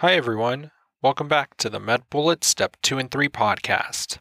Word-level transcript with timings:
Hi, 0.00 0.14
everyone. 0.14 0.70
Welcome 1.02 1.28
back 1.28 1.58
to 1.58 1.68
the 1.68 1.78
MedBullets 1.78 2.44
Step 2.44 2.78
2 2.80 2.96
and 2.96 3.10
3 3.10 3.28
podcast. 3.28 4.16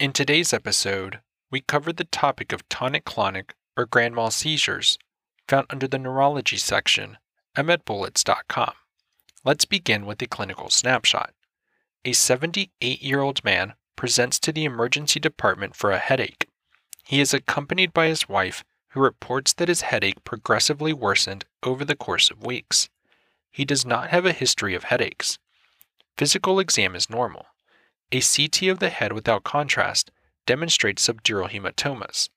In 0.00 0.14
today's 0.14 0.54
episode, 0.54 1.20
we 1.50 1.60
covered 1.60 1.98
the 1.98 2.04
topic 2.04 2.50
of 2.50 2.66
tonic 2.70 3.04
clonic 3.04 3.50
or 3.76 3.84
grand 3.84 4.14
mal 4.14 4.30
seizures 4.30 4.96
found 5.46 5.66
under 5.68 5.86
the 5.86 5.98
neurology 5.98 6.56
section 6.56 7.18
at 7.54 7.66
medbullets.com. 7.66 8.72
Let's 9.44 9.66
begin 9.66 10.06
with 10.06 10.22
a 10.22 10.26
clinical 10.26 10.70
snapshot. 10.70 11.34
A 12.06 12.14
78 12.14 13.02
year 13.02 13.20
old 13.20 13.44
man 13.44 13.74
presents 13.96 14.38
to 14.38 14.50
the 14.50 14.64
emergency 14.64 15.20
department 15.20 15.76
for 15.76 15.90
a 15.90 15.98
headache. 15.98 16.48
He 17.04 17.20
is 17.20 17.34
accompanied 17.34 17.92
by 17.92 18.06
his 18.06 18.30
wife, 18.30 18.64
who 18.92 19.00
reports 19.00 19.52
that 19.52 19.68
his 19.68 19.82
headache 19.82 20.24
progressively 20.24 20.94
worsened 20.94 21.44
over 21.62 21.84
the 21.84 21.96
course 21.96 22.30
of 22.30 22.46
weeks. 22.46 22.88
He 23.50 23.64
does 23.64 23.84
not 23.84 24.10
have 24.10 24.26
a 24.26 24.32
history 24.32 24.74
of 24.74 24.84
headaches. 24.84 25.38
Physical 26.16 26.58
exam 26.58 26.94
is 26.94 27.10
normal. 27.10 27.46
A 28.12 28.20
CT 28.20 28.64
of 28.64 28.78
the 28.78 28.90
head 28.90 29.12
without 29.12 29.44
contrast 29.44 30.10
demonstrates 30.46 31.06
subdural 31.06 31.50
hematomas. 31.50 32.28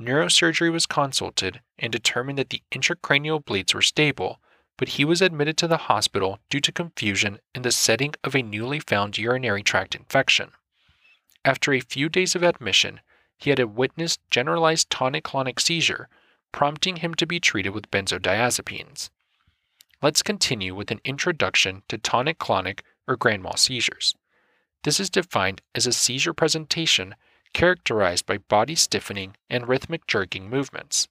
Neurosurgery 0.00 0.70
was 0.70 0.86
consulted 0.86 1.60
and 1.78 1.90
determined 1.92 2.38
that 2.38 2.50
the 2.50 2.62
intracranial 2.70 3.44
bleeds 3.44 3.74
were 3.74 3.82
stable, 3.82 4.40
but 4.76 4.90
he 4.90 5.04
was 5.04 5.20
admitted 5.20 5.56
to 5.56 5.66
the 5.66 5.88
hospital 5.88 6.38
due 6.50 6.60
to 6.60 6.70
confusion 6.70 7.40
in 7.54 7.62
the 7.62 7.72
setting 7.72 8.14
of 8.22 8.34
a 8.34 8.42
newly 8.42 8.78
found 8.78 9.18
urinary 9.18 9.62
tract 9.62 9.94
infection. 9.94 10.52
After 11.44 11.72
a 11.72 11.80
few 11.80 12.08
days 12.08 12.36
of 12.36 12.42
admission, 12.42 13.00
he 13.38 13.50
had 13.50 13.58
a 13.58 13.66
witnessed 13.66 14.20
generalized 14.30 14.90
tonic 14.90 15.24
clonic 15.24 15.58
seizure, 15.58 16.08
prompting 16.52 16.96
him 16.96 17.14
to 17.14 17.26
be 17.26 17.40
treated 17.40 17.70
with 17.70 17.90
benzodiazepines. 17.90 19.10
Let's 20.00 20.22
continue 20.22 20.76
with 20.76 20.92
an 20.92 21.00
introduction 21.04 21.82
to 21.88 21.98
tonic 21.98 22.38
clonic 22.38 22.82
or 23.08 23.16
grand 23.16 23.42
mal 23.42 23.56
seizures. 23.56 24.14
This 24.84 25.00
is 25.00 25.10
defined 25.10 25.60
as 25.74 25.88
a 25.88 25.92
seizure 25.92 26.32
presentation 26.32 27.16
characterized 27.52 28.24
by 28.24 28.38
body 28.38 28.76
stiffening 28.76 29.34
and 29.50 29.66
rhythmic 29.66 30.06
jerking 30.06 30.48
movements. 30.48 31.08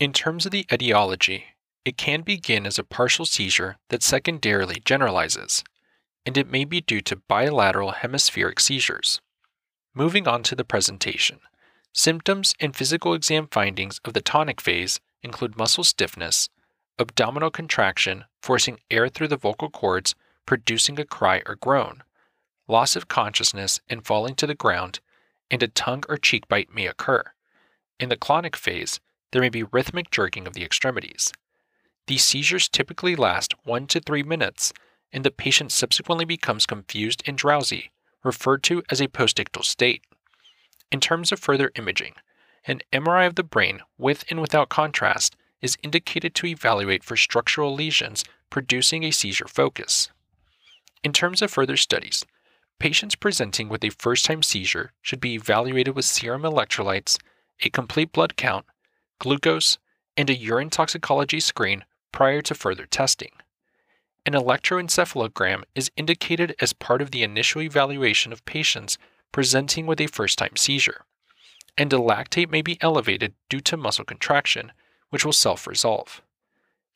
In 0.00 0.12
terms 0.12 0.46
of 0.46 0.52
the 0.52 0.66
etiology, 0.72 1.44
it 1.84 1.96
can 1.96 2.22
begin 2.22 2.66
as 2.66 2.76
a 2.78 2.84
partial 2.84 3.24
seizure 3.24 3.76
that 3.90 4.02
secondarily 4.02 4.82
generalizes, 4.84 5.62
and 6.26 6.36
it 6.36 6.50
may 6.50 6.64
be 6.64 6.80
due 6.80 7.02
to 7.02 7.22
bilateral 7.28 7.92
hemispheric 7.92 8.58
seizures. 8.58 9.20
Moving 9.94 10.26
on 10.26 10.42
to 10.44 10.56
the 10.56 10.64
presentation. 10.64 11.38
Symptoms 11.92 12.54
and 12.58 12.74
physical 12.74 13.14
exam 13.14 13.46
findings 13.48 14.00
of 14.04 14.12
the 14.12 14.20
tonic 14.20 14.60
phase 14.60 14.98
include 15.22 15.56
muscle 15.56 15.84
stiffness, 15.84 16.48
abdominal 16.98 17.50
contraction, 17.50 18.24
forcing 18.42 18.78
air 18.90 19.08
through 19.08 19.28
the 19.28 19.36
vocal 19.36 19.70
cords, 19.70 20.14
producing 20.46 20.98
a 20.98 21.04
cry 21.04 21.42
or 21.46 21.56
groan, 21.56 22.02
loss 22.68 22.96
of 22.96 23.08
consciousness 23.08 23.80
and 23.88 24.04
falling 24.04 24.34
to 24.34 24.46
the 24.46 24.54
ground, 24.54 25.00
and 25.50 25.62
a 25.62 25.68
tongue 25.68 26.04
or 26.08 26.16
cheek 26.16 26.48
bite 26.48 26.74
may 26.74 26.86
occur. 26.86 27.22
In 27.98 28.08
the 28.08 28.16
clonic 28.16 28.56
phase, 28.56 29.00
there 29.32 29.42
may 29.42 29.48
be 29.48 29.62
rhythmic 29.62 30.10
jerking 30.10 30.46
of 30.46 30.54
the 30.54 30.64
extremities. 30.64 31.32
These 32.06 32.24
seizures 32.24 32.68
typically 32.68 33.16
last 33.16 33.54
1 33.64 33.86
to 33.88 34.00
3 34.00 34.22
minutes, 34.22 34.72
and 35.12 35.24
the 35.24 35.30
patient 35.30 35.72
subsequently 35.72 36.24
becomes 36.24 36.66
confused 36.66 37.22
and 37.26 37.36
drowsy, 37.36 37.90
referred 38.22 38.62
to 38.64 38.82
as 38.90 39.00
a 39.00 39.08
postictal 39.08 39.64
state. 39.64 40.02
In 40.90 41.00
terms 41.00 41.32
of 41.32 41.40
further 41.40 41.70
imaging, 41.76 42.14
an 42.66 42.80
MRI 42.92 43.26
of 43.26 43.34
the 43.34 43.42
brain 43.42 43.80
with 43.98 44.24
and 44.30 44.40
without 44.40 44.68
contrast 44.68 45.36
is 45.64 45.78
indicated 45.82 46.34
to 46.34 46.46
evaluate 46.46 47.02
for 47.02 47.16
structural 47.16 47.74
lesions 47.74 48.22
producing 48.50 49.02
a 49.02 49.10
seizure 49.10 49.48
focus. 49.48 50.10
In 51.02 51.10
terms 51.12 51.40
of 51.40 51.50
further 51.50 51.78
studies, 51.78 52.26
patients 52.78 53.14
presenting 53.14 53.70
with 53.70 53.82
a 53.82 53.88
first 53.88 54.26
time 54.26 54.42
seizure 54.42 54.92
should 55.00 55.20
be 55.20 55.34
evaluated 55.34 55.96
with 55.96 56.04
serum 56.04 56.42
electrolytes, 56.42 57.18
a 57.62 57.70
complete 57.70 58.12
blood 58.12 58.36
count, 58.36 58.66
glucose, 59.18 59.78
and 60.18 60.28
a 60.28 60.36
urine 60.36 60.68
toxicology 60.68 61.40
screen 61.40 61.84
prior 62.12 62.42
to 62.42 62.54
further 62.54 62.84
testing. 62.84 63.32
An 64.26 64.34
electroencephalogram 64.34 65.62
is 65.74 65.90
indicated 65.96 66.54
as 66.60 66.74
part 66.74 67.00
of 67.00 67.10
the 67.10 67.22
initial 67.22 67.62
evaluation 67.62 68.34
of 68.34 68.44
patients 68.44 68.98
presenting 69.32 69.86
with 69.86 70.00
a 70.00 70.08
first 70.08 70.38
time 70.38 70.56
seizure, 70.56 71.06
and 71.78 71.90
a 71.90 71.96
lactate 71.96 72.50
may 72.50 72.60
be 72.60 72.76
elevated 72.82 73.32
due 73.48 73.60
to 73.60 73.78
muscle 73.78 74.04
contraction 74.04 74.72
which 75.14 75.24
will 75.24 75.32
self 75.32 75.68
resolve. 75.68 76.20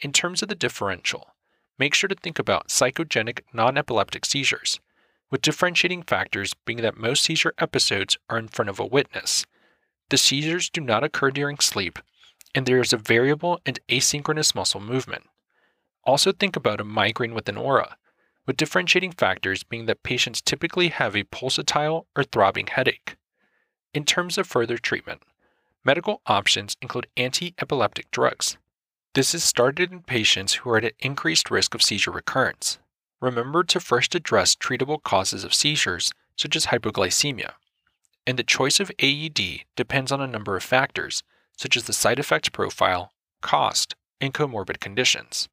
In 0.00 0.12
terms 0.12 0.42
of 0.42 0.48
the 0.48 0.56
differential, 0.56 1.36
make 1.78 1.94
sure 1.94 2.08
to 2.08 2.16
think 2.16 2.40
about 2.40 2.66
psychogenic 2.66 3.42
non 3.52 3.78
epileptic 3.78 4.24
seizures, 4.24 4.80
with 5.30 5.40
differentiating 5.40 6.02
factors 6.02 6.52
being 6.64 6.82
that 6.82 6.96
most 6.96 7.22
seizure 7.22 7.54
episodes 7.58 8.18
are 8.28 8.36
in 8.36 8.48
front 8.48 8.70
of 8.70 8.80
a 8.80 8.84
witness. 8.84 9.46
The 10.08 10.18
seizures 10.18 10.68
do 10.68 10.80
not 10.80 11.04
occur 11.04 11.30
during 11.30 11.60
sleep, 11.60 12.00
and 12.56 12.66
there 12.66 12.80
is 12.80 12.92
a 12.92 12.96
variable 12.96 13.60
and 13.64 13.78
asynchronous 13.88 14.52
muscle 14.52 14.80
movement. 14.80 15.22
Also, 16.02 16.32
think 16.32 16.56
about 16.56 16.80
a 16.80 16.84
migraine 16.84 17.34
with 17.34 17.48
an 17.48 17.56
aura, 17.56 17.96
with 18.46 18.56
differentiating 18.56 19.12
factors 19.12 19.62
being 19.62 19.86
that 19.86 20.02
patients 20.02 20.42
typically 20.42 20.88
have 20.88 21.14
a 21.14 21.22
pulsatile 21.22 22.06
or 22.16 22.24
throbbing 22.24 22.66
headache. 22.66 23.14
In 23.94 24.04
terms 24.04 24.36
of 24.36 24.48
further 24.48 24.76
treatment, 24.76 25.22
Medical 25.84 26.20
options 26.26 26.76
include 26.82 27.06
anti 27.16 27.54
epileptic 27.60 28.10
drugs. 28.10 28.56
This 29.14 29.34
is 29.34 29.44
started 29.44 29.92
in 29.92 30.02
patients 30.02 30.54
who 30.54 30.70
are 30.70 30.78
at 30.78 30.84
an 30.84 30.90
increased 31.00 31.50
risk 31.50 31.74
of 31.74 31.82
seizure 31.82 32.10
recurrence. 32.10 32.78
Remember 33.20 33.64
to 33.64 33.80
first 33.80 34.14
address 34.14 34.54
treatable 34.54 35.02
causes 35.02 35.44
of 35.44 35.54
seizures, 35.54 36.12
such 36.36 36.54
as 36.54 36.66
hypoglycemia. 36.66 37.52
And 38.26 38.38
the 38.38 38.44
choice 38.44 38.80
of 38.80 38.92
AED 38.98 39.64
depends 39.76 40.12
on 40.12 40.20
a 40.20 40.26
number 40.26 40.56
of 40.56 40.62
factors, 40.62 41.22
such 41.56 41.76
as 41.76 41.84
the 41.84 41.92
side 41.92 42.18
effect 42.18 42.52
profile, 42.52 43.12
cost, 43.40 43.94
and 44.20 44.34
comorbid 44.34 44.80
conditions. 44.80 45.48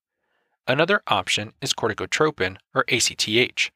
Another 0.67 1.01
option 1.07 1.53
is 1.61 1.73
corticotropin, 1.73 2.57
or 2.73 2.83
ACTH. 2.89 3.71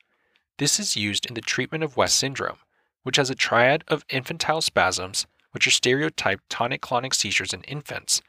This 0.57 0.79
is 0.79 0.97
used 0.97 1.25
in 1.25 1.35
the 1.35 1.41
treatment 1.41 1.83
of 1.83 1.95
West 1.95 2.17
syndrome, 2.17 2.57
which 3.03 3.17
has 3.17 3.29
a 3.29 3.35
triad 3.35 3.83
of 3.87 4.05
infantile 4.09 4.61
spasms 4.61 5.25
which 5.51 5.67
are 5.67 5.71
stereotyped 5.71 6.49
tonic 6.49 6.81
clonic 6.81 7.13
seizures 7.13 7.53
in 7.53 7.61
infants, 7.63 8.21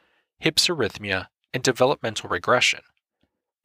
hypsarrhythmia, 0.43 1.27
and 1.53 1.63
developmental 1.63 2.29
regression. 2.29 2.81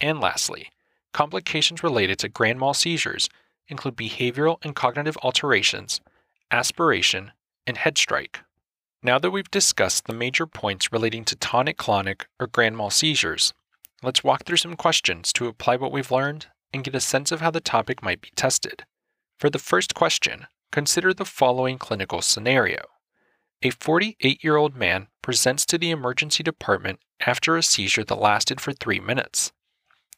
And 0.02 0.20
lastly, 0.20 0.72
complications 1.14 1.84
related 1.84 2.20
to 2.20 2.30
grand 2.30 2.60
mal 2.60 2.74
seizures 2.74 3.30
include 3.68 3.96
behavioral 3.96 4.58
and 4.64 4.76
cognitive 4.76 5.18
alterations, 5.24 6.02
aspiration, 6.52 7.32
and 7.66 7.78
head 7.78 7.98
strike. 7.98 8.42
Now 9.02 9.20
that 9.20 9.32
we've 9.32 9.50
discussed 9.52 10.06
the 10.06 10.14
major 10.14 10.46
points 10.46 10.92
relating 10.92 11.26
to 11.26 11.36
tonic 11.36 11.78
clonic 11.78 12.26
or 12.40 12.48
grand 12.48 12.76
mal 12.76 12.90
seizures, 12.90 13.54
let's 14.04 14.24
walk 14.24 14.46
through 14.46 14.58
some 14.58 14.76
questions 14.76 15.32
to 15.34 15.48
apply 15.48 15.78
what 15.78 15.92
we've 15.92 16.12
learned 16.12 16.48
and 16.74 16.84
get 16.84 16.96
a 16.96 17.00
sense 17.00 17.32
of 17.32 17.40
how 17.40 17.52
the 17.52 17.62
topic 17.62 18.04
might 18.04 18.22
be 18.22 18.32
tested. 18.36 18.84
For 19.40 19.50
the 19.50 19.60
first 19.60 19.96
question, 19.96 20.48
consider 20.72 21.14
the 21.14 21.26
following 21.26 21.78
clinical 21.78 22.22
scenario. 22.22 22.82
A 23.66 23.72
48 23.72 24.44
year 24.44 24.58
old 24.58 24.76
man 24.76 25.08
presents 25.24 25.66
to 25.66 25.80
the 25.80 25.90
emergency 25.90 26.44
department 26.44 27.00
after 27.26 27.58
a 27.58 27.64
seizure 27.64 28.03
that 28.03 28.22
lasted 28.22 28.62
for 28.62 28.74
three 28.74 29.00
minutes. 29.00 29.53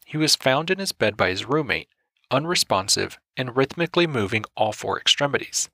He 0.06 0.18
was 0.18 0.35
found 0.35 0.69
in 0.69 0.80
his 0.80 0.91
bed 0.91 1.16
by 1.16 1.30
his 1.30 1.46
roommate, 1.46 1.88
unresponsive 2.30 3.18
and 3.38 3.56
rhythmically 3.56 4.06
moving 4.06 4.44
all 4.58 4.74
four 4.74 5.00
extremities. 5.00 5.69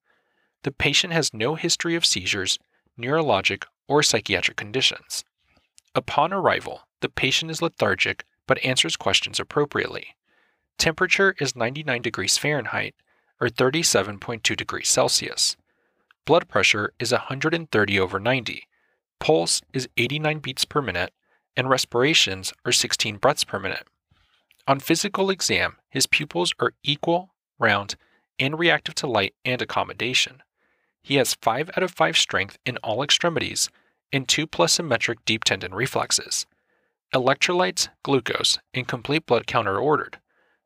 The 0.61 0.71
patient 0.71 1.13
has 1.13 1.33
no 1.33 1.55
history 1.55 1.95
of 1.95 2.05
seizures, 2.05 2.59
neurologic, 2.95 3.63
or 3.87 4.03
psychiatric 4.03 4.55
conditions. 4.55 5.25
Upon 5.95 6.31
arrival, 6.31 6.81
the 6.99 7.09
patient 7.09 7.49
is 7.49 7.63
lethargic 7.63 8.23
but 8.45 8.63
answers 8.63 8.95
questions 8.95 9.39
appropriately. 9.39 10.15
Temperature 10.77 11.33
is 11.39 11.55
99 11.55 12.03
degrees 12.03 12.37
Fahrenheit 12.37 12.93
or 13.41 13.47
37.2 13.47 14.55
degrees 14.55 14.89
Celsius. 14.89 15.57
Blood 16.25 16.47
pressure 16.47 16.93
is 16.99 17.11
130 17.11 17.99
over 17.99 18.17
90. 18.17 18.63
Pulse 19.19 19.61
is 19.73 19.89
89 19.97 20.39
beats 20.39 20.63
per 20.63 20.81
minute, 20.81 21.11
and 21.57 21.69
respirations 21.69 22.53
are 22.65 22.71
16 22.71 23.17
breaths 23.17 23.43
per 23.43 23.59
minute. 23.59 23.85
On 24.65 24.79
physical 24.79 25.29
exam, 25.29 25.75
his 25.89 26.07
pupils 26.07 26.53
are 26.59 26.73
equal, 26.81 27.33
round, 27.59 27.97
and 28.39 28.57
reactive 28.57 28.95
to 28.95 29.07
light 29.07 29.35
and 29.43 29.61
accommodation. 29.61 30.41
He 31.01 31.15
has 31.15 31.33
5 31.41 31.71
out 31.75 31.83
of 31.83 31.91
5 31.91 32.17
strength 32.17 32.57
in 32.65 32.77
all 32.77 33.03
extremities 33.03 33.69
and 34.13 34.25
2 34.25 34.47
plus 34.47 34.71
symmetric 34.71 35.25
deep 35.25 35.43
tendon 35.43 35.73
reflexes. 35.73 36.45
Electrolytes, 37.13 37.89
glucose, 38.01 38.59
and 38.73 38.87
complete 38.87 39.25
blood 39.25 39.45
count 39.45 39.67
are 39.67 39.77
ordered. 39.77 40.19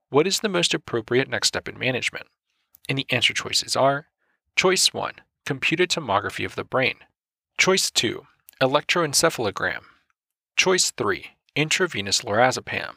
What 0.09 0.27
is 0.27 0.39
the 0.39 0.49
most 0.49 0.75
appropriate 0.75 1.27
next 1.27 1.47
step 1.47 1.67
in 1.67 1.79
management? 1.79 2.27
And 2.87 2.97
the 2.97 3.07
answer 3.09 3.33
choices 3.33 3.75
are 3.75 4.07
Choice 4.55 4.93
1 4.93 5.13
computed 5.47 5.89
tomography 5.89 6.45
of 6.45 6.55
the 6.55 6.63
brain. 6.65 6.95
Choice 7.57 7.89
2, 7.89 8.27
electroencephalogram. 8.61 9.79
Choice 10.57 10.91
3, 10.91 11.27
intravenous 11.55 12.19
lorazepam. 12.19 12.95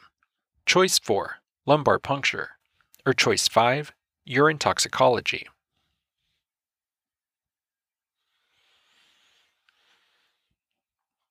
Choice 0.65 0.99
4, 0.99 1.37
lumbar 1.65 1.97
puncture. 1.97 2.49
or 3.05 3.13
choice 3.13 3.47
5, 3.47 3.93
urine 4.25 4.57
toxicology. 4.57 5.47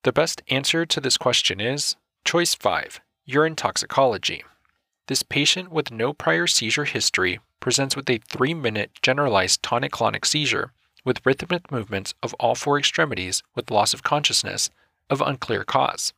The 0.05 0.13
best 0.13 0.41
answer 0.49 0.87
to 0.87 1.01
this 1.03 1.19
question 1.19 1.61
is 1.61 1.97
choice 2.25 2.55
5, 2.55 2.99
urine 3.27 3.57
toxicology. 3.57 4.43
This 5.07 5.23
patient 5.23 5.71
with 5.71 5.93
no 5.93 6.15
prior 6.15 6.47
seizure 6.47 6.87
history 6.87 7.41
presents 7.61 7.95
with 7.95 8.09
a 8.09 8.21
3 8.27 8.55
minute 8.55 8.93
generalized 9.03 9.63
tonic 9.63 9.93
clonic 9.93 10.25
seizure 10.25 10.73
with 11.05 11.25
rhythmic 11.25 11.71
movements 11.71 12.15
of 12.23 12.35
all 12.35 12.55
four 12.55 12.79
extremities 12.79 13.43
with 13.55 13.71
loss 13.71 13.95
of 13.95 14.03
consciousness 14.03 14.71
of 15.09 15.21
unclear 15.21 15.65
cause. 15.65 16.13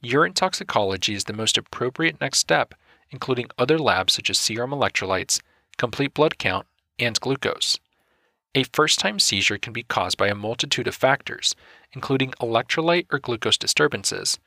Urine 0.00 0.32
toxicology 0.32 1.14
is 1.14 1.24
the 1.24 1.32
most 1.32 1.58
appropriate 1.58 2.20
next 2.20 2.38
step, 2.38 2.74
including 3.10 3.48
other 3.58 3.78
labs 3.78 4.12
such 4.12 4.30
as 4.30 4.38
serum 4.38 4.70
electrolytes, 4.70 5.40
complete 5.76 6.14
blood 6.14 6.38
count, 6.38 6.66
and 6.98 7.18
glucose. 7.20 7.78
A 8.54 8.64
first 8.72 8.98
time 8.98 9.18
seizure 9.18 9.58
can 9.58 9.72
be 9.72 9.82
caused 9.82 10.16
by 10.16 10.28
a 10.28 10.34
multitude 10.34 10.88
of 10.88 10.94
factors, 10.94 11.54
including 11.92 12.32
electrolyte 12.40 13.06
or 13.10 13.18
glucose 13.18 13.58
disturbances, 13.58 14.38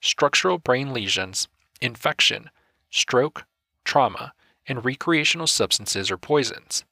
structural 0.00 0.58
brain 0.58 0.92
lesions, 0.92 1.48
infection, 1.80 2.50
stroke, 2.90 3.44
trauma, 3.84 4.32
and 4.66 4.84
recreational 4.84 5.46
substances 5.46 6.10
or 6.10 6.16
poisons. 6.16 6.84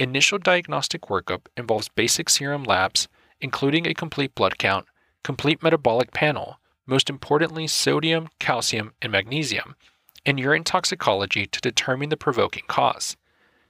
Initial 0.00 0.38
diagnostic 0.38 1.02
workup 1.02 1.42
involves 1.58 1.90
basic 1.90 2.30
serum 2.30 2.64
labs, 2.64 3.06
including 3.38 3.86
a 3.86 3.92
complete 3.92 4.34
blood 4.34 4.56
count, 4.56 4.86
complete 5.22 5.62
metabolic 5.62 6.14
panel, 6.14 6.58
most 6.86 7.10
importantly 7.10 7.66
sodium, 7.66 8.30
calcium, 8.38 8.94
and 9.02 9.12
magnesium, 9.12 9.76
and 10.24 10.40
urine 10.40 10.64
toxicology 10.64 11.44
to 11.46 11.60
determine 11.60 12.08
the 12.08 12.16
provoking 12.16 12.62
cause. 12.66 13.18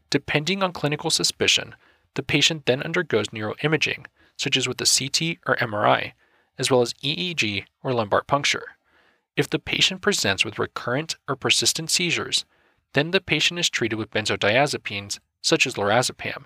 Depending 0.09 0.63
on 0.63 0.73
clinical 0.73 1.11
suspicion, 1.11 1.75
the 2.15 2.23
patient 2.23 2.65
then 2.65 2.81
undergoes 2.81 3.31
neuroimaging, 3.31 4.07
such 4.37 4.57
as 4.57 4.69
with 4.69 4.81
a 4.81 4.85
CT 4.85 5.39
or 5.49 5.57
MRI, 5.57 6.13
as 6.61 6.71
well 6.71 6.81
as 6.81 6.95
EEG 7.03 7.65
or 7.83 7.93
lumbar 7.93 8.23
puncture. 8.23 8.77
If 9.37 9.51
the 9.51 9.59
patient 9.59 10.01
presents 10.01 10.45
with 10.45 10.61
recurrent 10.61 11.17
or 11.27 11.35
persistent 11.35 11.91
seizures, 11.91 12.45
then 12.93 13.11
the 13.11 13.21
patient 13.21 13.59
is 13.59 13.69
treated 13.69 13.97
with 13.97 14.13
benzodiazepines, 14.13 15.19
such 15.43 15.67
as 15.67 15.75
lorazepam, 15.75 16.45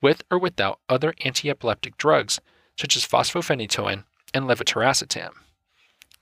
with 0.00 0.22
or 0.30 0.38
without 0.38 0.80
other 0.88 1.12
antiepileptic 1.24 1.96
drugs, 1.96 2.40
such 2.78 2.96
as 2.96 3.06
fosphenytoin 3.06 4.04
and 4.32 4.46
levetiracetam. 4.46 5.30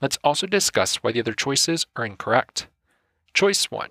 Let's 0.01 0.17
also 0.23 0.47
discuss 0.47 0.97
why 0.97 1.11
the 1.11 1.19
other 1.19 1.33
choices 1.33 1.85
are 1.95 2.05
incorrect. 2.05 2.67
Choice 3.33 3.69
1 3.69 3.89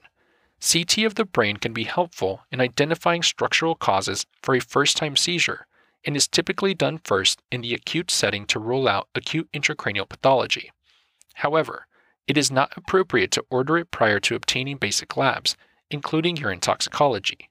CT 0.60 0.98
of 0.98 1.14
the 1.14 1.24
brain 1.24 1.56
can 1.56 1.72
be 1.72 1.84
helpful 1.84 2.40
in 2.50 2.60
identifying 2.60 3.22
structural 3.22 3.74
causes 3.74 4.26
for 4.42 4.54
a 4.54 4.60
first 4.60 4.96
time 4.96 5.16
seizure 5.16 5.66
and 6.04 6.16
is 6.16 6.26
typically 6.26 6.74
done 6.74 6.98
first 7.04 7.42
in 7.52 7.60
the 7.60 7.74
acute 7.74 8.10
setting 8.10 8.46
to 8.46 8.58
rule 8.58 8.88
out 8.88 9.08
acute 9.14 9.48
intracranial 9.52 10.08
pathology. 10.08 10.72
However, 11.34 11.86
it 12.26 12.36
is 12.36 12.50
not 12.50 12.72
appropriate 12.76 13.30
to 13.32 13.44
order 13.50 13.78
it 13.78 13.90
prior 13.90 14.20
to 14.20 14.34
obtaining 14.34 14.76
basic 14.76 15.16
labs, 15.16 15.56
including 15.90 16.36
urine 16.36 16.60
toxicology. 16.60 17.47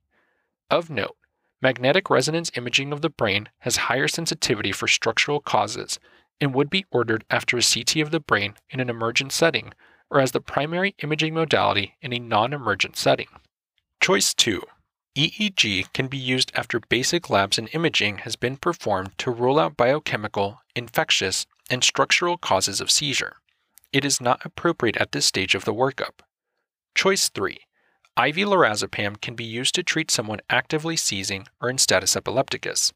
Of 0.69 0.89
note, 0.89 1.15
magnetic 1.61 2.09
resonance 2.09 2.51
imaging 2.55 2.91
of 2.91 3.01
the 3.01 3.09
brain 3.09 3.49
has 3.59 3.77
higher 3.87 4.07
sensitivity 4.07 4.71
for 4.71 4.87
structural 4.87 5.39
causes 5.39 5.97
and 6.41 6.53
would 6.53 6.69
be 6.69 6.85
ordered 6.91 7.23
after 7.29 7.57
a 7.57 7.61
CT 7.61 7.97
of 7.97 8.11
the 8.11 8.19
brain 8.19 8.55
in 8.69 8.79
an 8.79 8.89
emergent 8.89 9.31
setting 9.31 9.73
or 10.09 10.19
as 10.19 10.31
the 10.31 10.41
primary 10.41 10.93
imaging 11.01 11.33
modality 11.33 11.95
in 12.01 12.13
a 12.13 12.19
non 12.19 12.53
emergent 12.53 12.97
setting. 12.97 13.27
Choice 14.01 14.33
2 14.33 14.61
EEG 15.17 15.91
can 15.93 16.07
be 16.07 16.17
used 16.17 16.51
after 16.53 16.79
basic 16.79 17.29
labs 17.29 17.57
and 17.57 17.69
imaging 17.73 18.19
has 18.19 18.35
been 18.35 18.55
performed 18.55 19.17
to 19.17 19.31
rule 19.31 19.57
out 19.57 19.75
biochemical, 19.75 20.61
infectious, 20.75 21.47
and 21.69 21.83
structural 21.83 22.37
causes 22.37 22.79
of 22.79 22.91
seizure. 22.91 23.37
It 23.91 24.05
is 24.05 24.21
not 24.21 24.45
appropriate 24.45 24.97
at 24.97 25.13
this 25.13 25.25
stage 25.25 25.55
of 25.55 25.65
the 25.65 25.73
workup. 25.73 26.19
Choice 26.93 27.29
3 27.29 27.57
IV 28.17 28.35
lorazepam 28.37 29.21
can 29.21 29.35
be 29.35 29.43
used 29.43 29.75
to 29.75 29.83
treat 29.83 30.09
someone 30.09 30.39
actively 30.49 30.97
seizing 30.97 31.47
or 31.61 31.69
in 31.69 31.77
status 31.77 32.15
epilepticus, 32.15 32.91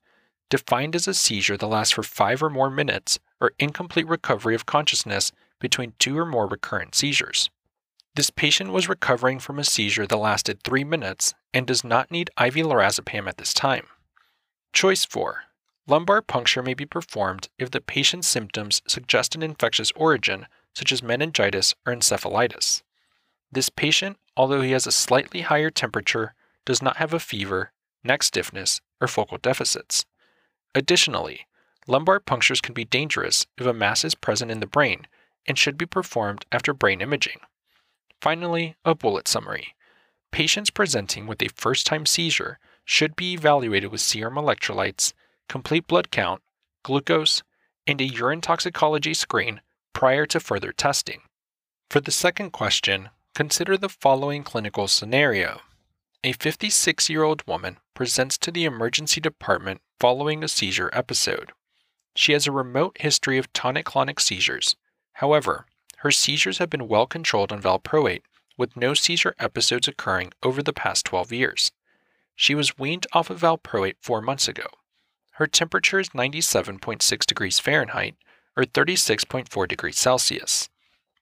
defined 0.49 0.95
as 0.95 1.07
a 1.07 1.13
seizure 1.13 1.57
that 1.57 1.67
lasts 1.67 1.93
for 1.93 2.01
five 2.01 2.41
or 2.41 2.49
more 2.49 2.71
minutes 2.71 3.19
or 3.39 3.51
incomplete 3.59 4.07
recovery 4.07 4.55
of 4.55 4.65
consciousness 4.65 5.31
between 5.59 5.93
two 5.99 6.17
or 6.17 6.25
more 6.25 6.47
recurrent 6.47 6.95
seizures. 6.95 7.49
This 8.15 8.31
patient 8.31 8.71
was 8.71 8.89
recovering 8.89 9.39
from 9.39 9.59
a 9.59 9.63
seizure 9.63 10.07
that 10.07 10.17
lasted 10.17 10.63
three 10.63 10.83
minutes 10.83 11.33
and 11.53 11.67
does 11.67 11.83
not 11.83 12.11
need 12.11 12.31
IV 12.39 12.55
lorazepam 12.55 13.27
at 13.27 13.37
this 13.37 13.53
time. 13.53 13.87
Choice 14.73 15.05
4. 15.05 15.43
Lumbar 15.87 16.21
puncture 16.21 16.63
may 16.63 16.73
be 16.73 16.85
performed 16.85 17.47
if 17.59 17.71
the 17.71 17.79
patient's 17.79 18.27
symptoms 18.27 18.81
suggest 18.87 19.35
an 19.35 19.43
infectious 19.43 19.91
origin, 19.95 20.47
such 20.73 20.91
as 20.91 21.03
meningitis 21.03 21.75
or 21.85 21.93
encephalitis. 21.93 22.81
This 23.51 23.69
patient, 23.69 24.17
although 24.37 24.61
he 24.61 24.71
has 24.71 24.87
a 24.87 24.91
slightly 24.91 25.41
higher 25.41 25.69
temperature, 25.69 26.33
does 26.65 26.81
not 26.81 26.97
have 26.97 27.13
a 27.13 27.19
fever, 27.19 27.71
neck 28.03 28.23
stiffness, 28.23 28.79
or 29.01 29.07
focal 29.07 29.37
deficits. 29.37 30.05
Additionally, 30.73 31.47
lumbar 31.87 32.19
punctures 32.19 32.61
can 32.61 32.73
be 32.73 32.85
dangerous 32.85 33.45
if 33.57 33.65
a 33.65 33.73
mass 33.73 34.05
is 34.05 34.15
present 34.15 34.51
in 34.51 34.59
the 34.59 34.67
brain 34.67 35.07
and 35.45 35.57
should 35.57 35.77
be 35.77 35.85
performed 35.85 36.45
after 36.51 36.73
brain 36.73 37.01
imaging. 37.01 37.39
Finally, 38.21 38.75
a 38.85 38.95
bullet 38.95 39.27
summary. 39.27 39.75
Patients 40.31 40.69
presenting 40.69 41.27
with 41.27 41.41
a 41.41 41.49
first 41.55 41.85
time 41.85 42.05
seizure 42.05 42.59
should 42.85 43.15
be 43.15 43.33
evaluated 43.33 43.91
with 43.91 43.99
serum 43.99 44.35
electrolytes, 44.35 45.13
complete 45.49 45.87
blood 45.87 46.11
count, 46.11 46.41
glucose, 46.83 47.43
and 47.85 47.99
a 47.99 48.05
urine 48.05 48.41
toxicology 48.41 49.13
screen 49.13 49.61
prior 49.93 50.25
to 50.27 50.39
further 50.39 50.71
testing. 50.71 51.21
For 51.89 51.99
the 51.99 52.11
second 52.11 52.51
question, 52.51 53.09
consider 53.33 53.77
the 53.77 53.89
following 53.89 54.43
clinical 54.43 54.87
scenario. 54.87 55.61
A 56.23 56.33
56 56.33 57.09
year 57.09 57.23
old 57.23 57.45
woman 57.47 57.77
presents 57.93 58.37
to 58.39 58.51
the 58.51 58.65
emergency 58.65 59.21
department 59.21 59.81
following 59.99 60.43
a 60.43 60.47
seizure 60.47 60.89
episode. 60.93 61.51
She 62.15 62.33
has 62.33 62.45
a 62.45 62.51
remote 62.51 62.97
history 62.99 63.37
of 63.37 63.51
tonic 63.53 63.85
clonic 63.85 64.19
seizures. 64.19 64.75
However, 65.13 65.65
her 65.99 66.11
seizures 66.11 66.57
have 66.57 66.69
been 66.69 66.87
well 66.87 67.07
controlled 67.07 67.51
on 67.51 67.61
valproate, 67.61 68.23
with 68.57 68.75
no 68.75 68.93
seizure 68.93 69.35
episodes 69.39 69.87
occurring 69.87 70.33
over 70.43 70.61
the 70.61 70.73
past 70.73 71.05
12 71.05 71.31
years. 71.31 71.71
She 72.35 72.53
was 72.53 72.77
weaned 72.77 73.07
off 73.13 73.29
of 73.29 73.39
valproate 73.39 73.95
four 74.01 74.21
months 74.21 74.47
ago. 74.47 74.67
Her 75.33 75.47
temperature 75.47 75.99
is 75.99 76.09
97.6 76.09 77.25
degrees 77.25 77.59
Fahrenheit, 77.59 78.15
or 78.57 78.63
36.4 78.63 79.67
degrees 79.67 79.97
Celsius. 79.97 80.69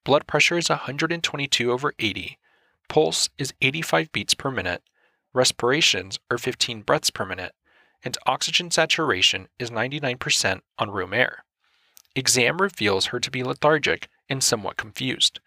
Blood 0.09 0.25
pressure 0.25 0.57
is 0.57 0.69
122 0.69 1.71
over 1.71 1.93
80. 1.99 2.39
Pulse 2.87 3.29
is 3.37 3.53
85 3.61 4.11
beats 4.11 4.33
per 4.33 4.49
minute. 4.49 4.81
Respirations 5.35 6.17
are 6.31 6.39
15 6.39 6.81
breaths 6.81 7.11
per 7.11 7.27
minute. 7.27 7.53
And 8.03 8.17
oxygen 8.25 8.71
saturation 8.71 9.49
is 9.59 9.69
99% 9.69 10.61
on 10.79 10.89
room 10.89 11.13
air. 11.13 11.45
Exam 12.15 12.57
reveals 12.57 13.05
her 13.13 13.19
to 13.19 13.29
be 13.29 13.43
lethargic 13.43 14.09
and 14.27 14.43
somewhat 14.43 14.77
confused. 14.77 15.41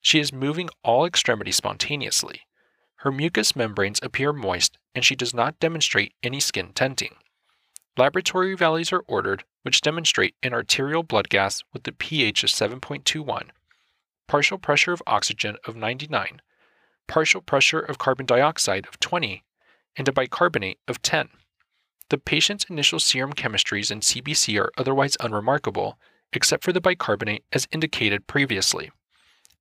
She 0.00 0.18
is 0.18 0.32
moving 0.32 0.68
all 0.82 1.04
extremities 1.04 1.54
spontaneously. 1.54 2.40
Her 2.96 3.12
mucous 3.12 3.54
membranes 3.54 4.00
appear 4.02 4.32
moist, 4.32 4.78
and 4.96 5.04
she 5.04 5.14
does 5.14 5.32
not 5.32 5.60
demonstrate 5.60 6.12
any 6.24 6.40
skin 6.40 6.72
tenting. 6.74 7.14
Laboratory 7.96 8.56
values 8.56 8.92
are 8.92 9.04
ordered, 9.06 9.44
which 9.62 9.80
demonstrate 9.80 10.34
an 10.42 10.54
arterial 10.54 11.04
blood 11.04 11.28
gas 11.28 11.62
with 11.72 11.86
a 11.86 11.92
pH 11.92 12.42
of 12.42 12.50
7.21, 12.50 13.50
partial 14.28 14.58
pressure 14.58 14.92
of 14.92 15.02
oxygen 15.06 15.56
of 15.66 15.74
99, 15.74 16.40
partial 17.08 17.40
pressure 17.40 17.80
of 17.80 17.98
carbon 17.98 18.26
dioxide 18.26 18.86
of 18.86 19.00
20, 19.00 19.42
and 19.96 20.06
a 20.06 20.12
bicarbonate 20.12 20.78
of 20.86 21.02
10. 21.02 21.30
The 22.10 22.18
patient's 22.18 22.64
initial 22.64 23.00
serum 23.00 23.32
chemistries 23.32 23.90
and 23.90 24.02
CBC 24.02 24.60
are 24.60 24.70
otherwise 24.78 25.16
unremarkable, 25.20 25.98
except 26.32 26.62
for 26.62 26.72
the 26.72 26.80
bicarbonate 26.80 27.44
as 27.52 27.66
indicated 27.72 28.26
previously. 28.26 28.90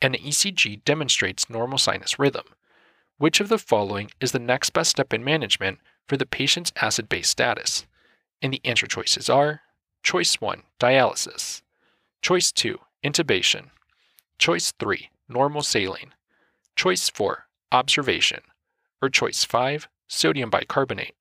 The 0.01 0.09
ECG 0.09 0.83
demonstrates 0.85 1.49
normal 1.49 1.77
sinus 1.77 2.19
rhythm. 2.19 2.45
Which 3.17 3.39
of 3.39 3.49
the 3.49 3.57
following 3.57 4.11
is 4.21 4.31
the 4.31 4.39
next 4.39 4.69
best 4.71 4.91
step 4.91 5.11
in 5.11 5.23
management 5.23 5.79
for 6.07 6.17
the 6.17 6.25
patient's 6.25 6.71
acid 6.79 7.09
base 7.09 7.29
status? 7.29 7.87
And 8.41 8.53
the 8.53 8.61
answer 8.63 8.85
choices 8.85 9.29
are 9.29 9.61
Choice 10.03 10.39
1, 10.39 10.63
dialysis. 10.79 11.63
Choice 12.21 12.51
2, 12.51 12.77
intubation. 13.03 13.71
Choice 14.37 14.71
3, 14.79 15.09
normal 15.27 15.61
saline. 15.61 16.13
Choice 16.75 17.09
4, 17.09 17.47
observation. 17.71 18.41
Or 19.01 19.09
choice 19.09 19.43
5, 19.43 19.87
sodium 20.07 20.49
bicarbonate. 20.49 21.15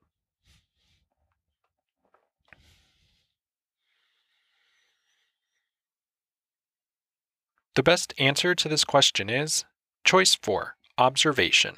The 7.75 7.83
best 7.83 8.15
answer 8.19 8.55
to 8.55 8.69
this 8.71 8.85
question 8.85 9.29
is 9.29 9.67
choice 10.03 10.35
4, 10.35 10.77
observation. 10.97 11.77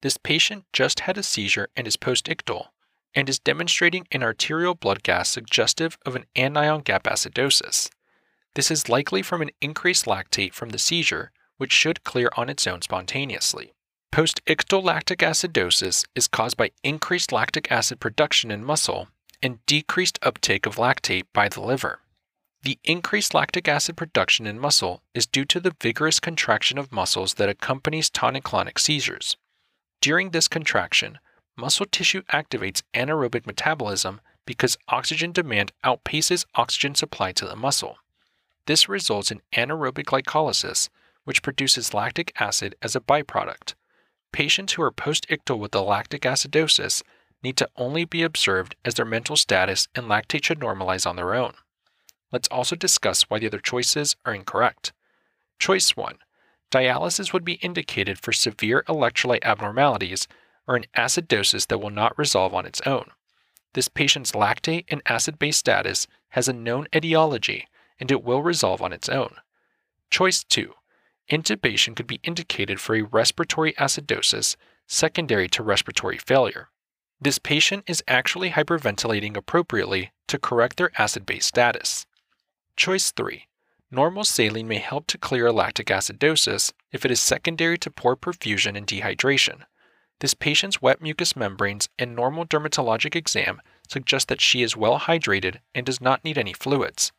This 0.00 0.16
patient 0.16 0.64
just 0.72 1.00
had 1.00 1.18
a 1.18 1.24
seizure 1.24 1.68
and 1.74 1.88
is 1.88 1.96
postictal 1.96 2.66
and 3.14 3.28
is 3.28 3.38
demonstrating 3.38 4.06
an 4.12 4.22
arterial 4.22 4.74
blood 4.74 5.02
gas 5.02 5.28
suggestive 5.28 5.98
of 6.06 6.14
an 6.14 6.26
anion 6.36 6.82
gap 6.82 7.04
acidosis. 7.04 7.90
This 8.54 8.70
is 8.70 8.88
likely 8.88 9.22
from 9.22 9.42
an 9.42 9.50
increased 9.60 10.06
lactate 10.06 10.54
from 10.54 10.70
the 10.70 10.78
seizure, 10.78 11.32
which 11.56 11.72
should 11.72 12.04
clear 12.04 12.30
on 12.36 12.48
its 12.48 12.66
own 12.66 12.82
spontaneously. 12.82 13.72
Postictal 14.12 14.82
lactic 14.82 15.18
acidosis 15.18 16.04
is 16.14 16.28
caused 16.28 16.56
by 16.56 16.70
increased 16.84 17.32
lactic 17.32 17.70
acid 17.72 17.98
production 17.98 18.52
in 18.52 18.64
muscle 18.64 19.08
and 19.42 19.64
decreased 19.66 20.20
uptake 20.22 20.66
of 20.66 20.76
lactate 20.76 21.24
by 21.32 21.48
the 21.48 21.60
liver. 21.60 21.98
The 22.62 22.78
increased 22.84 23.34
lactic 23.34 23.66
acid 23.66 23.96
production 23.96 24.46
in 24.46 24.58
muscle 24.60 25.02
is 25.14 25.26
due 25.26 25.44
to 25.46 25.60
the 25.60 25.74
vigorous 25.82 26.20
contraction 26.20 26.78
of 26.78 26.92
muscles 26.92 27.34
that 27.34 27.48
accompanies 27.48 28.08
tonic-clonic 28.08 28.78
seizures. 28.78 29.36
During 30.00 30.30
this 30.30 30.48
contraction, 30.48 31.18
muscle 31.56 31.86
tissue 31.86 32.22
activates 32.32 32.82
anaerobic 32.94 33.46
metabolism 33.46 34.20
because 34.46 34.78
oxygen 34.88 35.32
demand 35.32 35.72
outpaces 35.84 36.46
oxygen 36.54 36.94
supply 36.94 37.32
to 37.32 37.46
the 37.46 37.56
muscle. 37.56 37.98
This 38.66 38.88
results 38.88 39.30
in 39.30 39.42
anaerobic 39.54 40.04
glycolysis, 40.04 40.88
which 41.24 41.42
produces 41.42 41.94
lactic 41.94 42.32
acid 42.40 42.74
as 42.80 42.96
a 42.96 43.00
byproduct. 43.00 43.74
Patients 44.32 44.72
who 44.72 44.82
are 44.82 44.90
postictal 44.90 45.58
with 45.58 45.74
lactic 45.74 46.22
acidosis 46.22 47.02
need 47.42 47.56
to 47.58 47.68
only 47.76 48.04
be 48.04 48.22
observed 48.22 48.74
as 48.84 48.94
their 48.94 49.04
mental 49.04 49.36
status 49.36 49.86
and 49.94 50.06
lactate 50.06 50.44
should 50.44 50.60
normalize 50.60 51.06
on 51.06 51.16
their 51.16 51.34
own. 51.34 51.54
Let's 52.32 52.48
also 52.48 52.74
discuss 52.74 53.22
why 53.24 53.38
the 53.38 53.46
other 53.46 53.60
choices 53.60 54.16
are 54.24 54.34
incorrect. 54.34 54.92
Choice 55.58 55.96
1 55.96 56.16
Dialysis 56.72 57.32
would 57.32 57.44
be 57.44 57.54
indicated 57.54 58.18
for 58.18 58.32
severe 58.32 58.82
electrolyte 58.88 59.44
abnormalities 59.44 60.26
or 60.66 60.74
an 60.74 60.86
acidosis 60.96 61.68
that 61.68 61.78
will 61.78 61.90
not 61.90 62.18
resolve 62.18 62.54
on 62.54 62.66
its 62.66 62.80
own. 62.86 63.10
This 63.74 63.88
patient's 63.88 64.32
lactate 64.32 64.86
and 64.88 65.02
acid 65.06 65.38
base 65.38 65.58
status 65.58 66.08
has 66.30 66.48
a 66.48 66.52
known 66.52 66.88
etiology 66.94 67.68
and 67.98 68.10
it 68.10 68.24
will 68.24 68.42
resolve 68.42 68.82
on 68.82 68.92
its 68.92 69.08
own. 69.08 69.36
Choice 70.10 70.44
2 70.44 70.72
Intubation 71.30 71.96
could 71.96 72.06
be 72.06 72.20
indicated 72.22 72.80
for 72.80 72.94
a 72.94 73.02
respiratory 73.02 73.72
acidosis 73.74 74.56
secondary 74.86 75.48
to 75.48 75.62
respiratory 75.62 76.18
failure. 76.18 76.68
This 77.20 77.38
patient 77.38 77.84
is 77.86 78.04
actually 78.06 78.50
hyperventilating 78.50 79.36
appropriately 79.36 80.12
to 80.28 80.38
correct 80.38 80.76
their 80.76 80.90
acid 80.98 81.24
base 81.24 81.46
status. 81.46 82.06
Choice 82.76 83.12
3. 83.12 83.46
Normal 83.90 84.24
saline 84.24 84.68
may 84.68 84.78
help 84.78 85.06
to 85.06 85.18
clear 85.18 85.46
a 85.46 85.52
lactic 85.52 85.86
acidosis 85.86 86.72
if 86.92 87.04
it 87.04 87.10
is 87.10 87.20
secondary 87.20 87.78
to 87.78 87.90
poor 87.90 88.16
perfusion 88.16 88.76
and 88.76 88.86
dehydration. 88.86 89.62
This 90.20 90.34
patient's 90.34 90.82
wet 90.82 91.00
mucous 91.00 91.36
membranes 91.36 91.88
and 91.98 92.14
normal 92.14 92.44
dermatologic 92.44 93.14
exam 93.14 93.60
suggest 93.88 94.28
that 94.28 94.40
she 94.40 94.62
is 94.62 94.76
well 94.76 94.98
hydrated 95.00 95.60
and 95.74 95.86
does 95.86 96.00
not 96.00 96.24
need 96.24 96.36
any 96.36 96.52
fluids. 96.52 97.12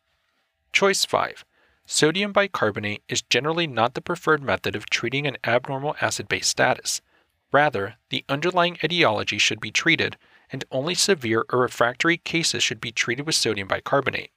Choice 0.72 1.04
5. 1.04 1.44
Sodium 1.86 2.32
bicarbonate 2.32 3.02
is 3.08 3.22
generally 3.22 3.66
not 3.66 3.94
the 3.94 4.00
preferred 4.00 4.42
method 4.42 4.74
of 4.74 4.90
treating 4.90 5.26
an 5.26 5.36
abnormal 5.44 5.96
acid 6.00 6.28
base 6.28 6.48
status. 6.48 7.00
Rather, 7.52 7.94
the 8.10 8.24
underlying 8.28 8.76
etiology 8.82 9.38
should 9.38 9.60
be 9.60 9.70
treated, 9.70 10.16
and 10.50 10.64
only 10.70 10.94
severe 10.94 11.44
or 11.50 11.60
refractory 11.60 12.18
cases 12.18 12.62
should 12.62 12.80
be 12.80 12.90
treated 12.90 13.24
with 13.24 13.34
sodium 13.34 13.68
bicarbonate. 13.68 14.30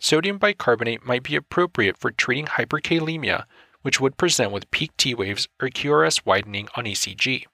Sodium 0.00 0.38
bicarbonate 0.38 1.04
might 1.04 1.22
be 1.22 1.36
appropriate 1.36 1.96
for 1.96 2.10
treating 2.10 2.46
hyperkalemia, 2.46 3.44
which 3.82 4.00
would 4.00 4.16
present 4.16 4.52
with 4.52 4.70
peak 4.70 4.90
T 4.96 5.14
waves 5.14 5.48
or 5.60 5.68
QRS 5.68 6.22
widening 6.24 6.68
on 6.74 6.84
ECG. 6.84 7.44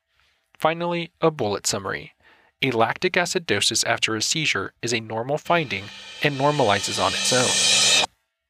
Finally, 0.59 1.11
a 1.21 1.31
bullet 1.31 1.67
summary. 1.67 2.13
A 2.63 2.71
lactic 2.71 3.13
acidosis 3.13 3.85
after 3.87 4.17
a 4.17 4.23
seizure 4.23 4.73
is 4.81 4.95
a 4.95 5.01
normal 5.01 5.37
finding 5.37 5.85
and 6.23 6.39
normalizes 6.39 7.03
on 7.03 7.13
its 7.13 7.33
own. 7.33 8.06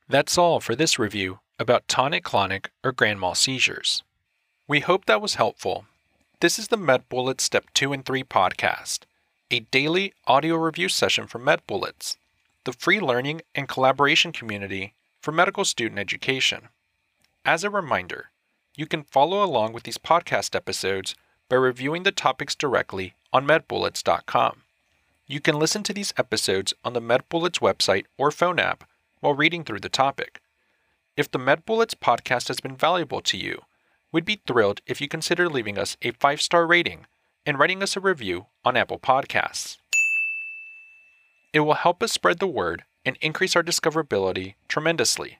That's 0.08 0.38
all 0.38 0.60
for 0.60 0.76
this 0.76 1.00
review 1.00 1.40
about 1.58 1.88
tonic-clonic 1.88 2.70
or 2.84 2.92
grand 2.92 3.18
mal 3.18 3.34
seizures. 3.34 4.04
We 4.68 4.80
hope 4.80 5.06
that 5.06 5.20
was 5.20 5.34
helpful. 5.34 5.86
This 6.40 6.58
is 6.58 6.68
the 6.68 6.78
MedBullets 6.78 7.40
Step 7.40 7.64
2 7.74 7.92
and 7.92 8.04
3 8.04 8.22
podcast, 8.22 9.00
a 9.50 9.60
daily 9.60 10.12
audio 10.26 10.54
review 10.56 10.88
session 10.88 11.26
from 11.26 11.44
MedBullets 11.44 12.16
the 12.66 12.72
free 12.72 13.00
learning 13.00 13.42
and 13.54 13.68
collaboration 13.68 14.32
community 14.32 14.92
for 15.20 15.30
medical 15.32 15.64
student 15.64 16.00
education. 16.00 16.68
As 17.44 17.62
a 17.62 17.70
reminder, 17.70 18.30
you 18.74 18.86
can 18.86 19.04
follow 19.04 19.42
along 19.42 19.72
with 19.72 19.84
these 19.84 19.98
podcast 19.98 20.54
episodes 20.56 21.14
by 21.48 21.56
reviewing 21.56 22.02
the 22.02 22.10
topics 22.10 22.56
directly 22.56 23.14
on 23.32 23.46
medbullets.com. 23.46 24.62
You 25.28 25.40
can 25.40 25.58
listen 25.58 25.84
to 25.84 25.92
these 25.92 26.12
episodes 26.16 26.74
on 26.84 26.92
the 26.92 27.00
MedBullets 27.00 27.60
website 27.60 28.06
or 28.18 28.32
phone 28.32 28.58
app 28.58 28.84
while 29.20 29.34
reading 29.34 29.64
through 29.64 29.80
the 29.80 29.88
topic. 29.88 30.40
If 31.16 31.30
the 31.30 31.38
MedBullets 31.38 31.94
podcast 31.94 32.48
has 32.48 32.60
been 32.60 32.76
valuable 32.76 33.20
to 33.22 33.36
you, 33.36 33.62
we'd 34.12 34.24
be 34.24 34.40
thrilled 34.46 34.80
if 34.86 35.00
you 35.00 35.08
consider 35.08 35.48
leaving 35.48 35.78
us 35.78 35.96
a 36.02 36.10
five 36.12 36.40
star 36.40 36.66
rating 36.66 37.06
and 37.44 37.58
writing 37.58 37.82
us 37.82 37.96
a 37.96 38.00
review 38.00 38.46
on 38.64 38.76
Apple 38.76 38.98
Podcasts. 38.98 39.78
It 41.52 41.60
will 41.60 41.74
help 41.74 42.02
us 42.02 42.12
spread 42.12 42.38
the 42.38 42.46
word 42.46 42.84
and 43.04 43.16
increase 43.20 43.56
our 43.56 43.62
discoverability 43.62 44.54
tremendously. 44.68 45.38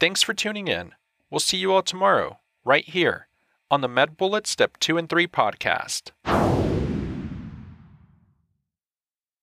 Thanks 0.00 0.22
for 0.22 0.34
tuning 0.34 0.68
in. 0.68 0.92
We'll 1.30 1.40
see 1.40 1.56
you 1.56 1.72
all 1.72 1.82
tomorrow, 1.82 2.38
right 2.64 2.84
here, 2.84 3.28
on 3.70 3.80
the 3.80 3.88
MedBullets 3.88 4.48
Step 4.48 4.78
2 4.78 4.98
and 4.98 5.08
3 5.08 5.26
podcast. 5.26 6.10